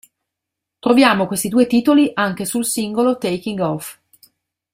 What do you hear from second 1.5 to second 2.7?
titoli anche sul